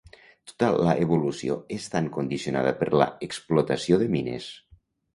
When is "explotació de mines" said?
3.31-4.53